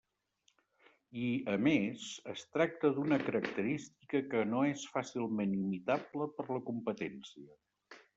I, 1.23 1.25
a 1.55 1.57
més, 1.65 2.05
es 2.31 2.45
tracta 2.55 2.89
d'una 2.95 3.19
característica 3.27 4.21
que 4.31 4.41
no 4.55 4.63
és 4.71 4.87
fàcilment 4.95 5.53
imitable 5.59 6.29
per 6.39 6.47
la 6.49 6.59
competència. 6.71 7.55